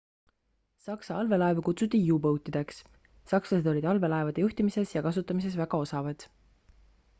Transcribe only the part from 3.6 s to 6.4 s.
olid allveelaevade juhtimises ja kasutamises väga osavad